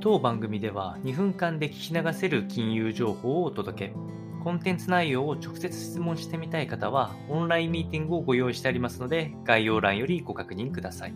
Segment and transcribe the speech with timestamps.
[0.00, 3.94] 当番組では2分間で聞き流せる金融情報をお届け。
[4.44, 11.14] コンテンツ内容を直接質問してみたい方は、オンラインミーティングをご用意してありますので、概要欄よりご確認ください。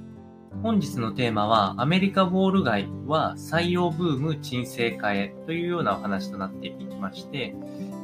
[0.62, 7.56] 本日のテーマは、アメリカウォール街は採用ブーム沈静化へというようなお話となっていきまして、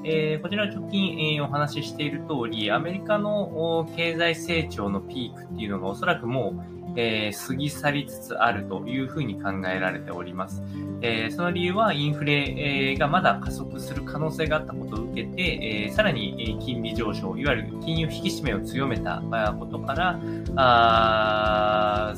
[0.02, 10.62] えー、こちら直近、えー、お話ししている通り、アメリカの経済成長のピークっていうのがおそらくもうえー、過ぎ去りつつあるというふうに考えられております。
[11.00, 19.22] えー、その理由はインフレがまだ加速する可能性があったことを受けて、えー、さらに金利上昇、いわゆる金融引き締めを強めた
[19.58, 20.20] ことから、
[20.56, 22.14] あ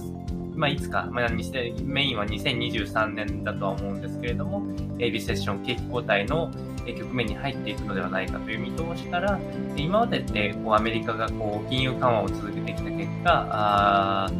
[0.60, 4.62] まあ、いつか、まあ、メインは2023年だとは思うんですけれども、
[4.98, 6.50] リセッション、景気後退の
[6.86, 9.41] 局面に入っていくのではないかという見通しから、
[9.74, 14.30] 今までってこうアメリカがこう金融緩和を続けてきた結果、あ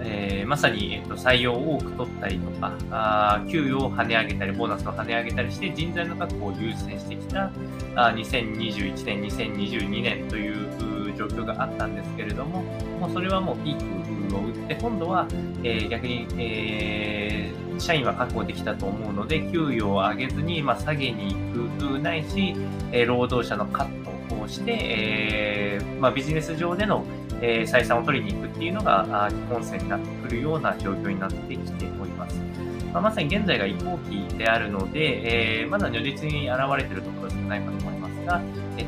[0.00, 7.52] えー、まさに、えっと、採用を多く取ったりとか、あ給与を跳ね上げたり、ボーナスを跳ね上げたりして、人材の確保を優先してきた
[7.94, 10.66] あ2021年、2022年という
[11.28, 12.62] 状況があったんですけれども、
[13.00, 15.26] もうそれはもうピークを打って、今度は、
[15.62, 22.54] えー、逆に、えー、社員は確保できたと思うので、給与を上げずに、まあ、下げに行くないし、
[22.90, 27.04] えー、労働者のカットをして、えーまあ、ビジネス上での
[27.44, 32.40] えー、採算を取りに行くっていうのが基本線になってくるような状況になってきております。
[32.92, 38.40] まあ、まさに現在が移行期であるので、えー、まだ如実に現れているところ少ないかと思いますが、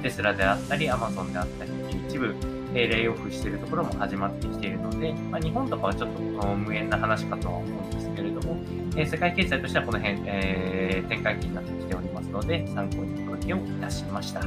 [0.03, 1.71] テスラであったり、アマゾンであったり、
[2.15, 2.33] 一部、
[2.75, 8.57] えレイオフしているところも始まってきているので、まあ、日本とかはちょっと無縁な話かとは思うんですけれども、
[8.97, 14.43] え世界経済としてはこの辺、えー、展開期になってきておりますので、参考にお届けをいたしました。